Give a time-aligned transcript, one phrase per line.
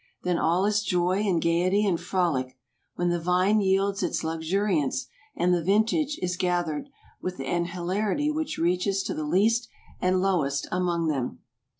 [0.23, 2.57] Then all is joy, and gayety, and frolic;
[2.95, 6.87] when the vine yields its luxuriance, and the vintage is ga¬ thered,
[7.21, 9.69] with an hilarity which reaches to the least
[10.01, 11.41] and lowest among them.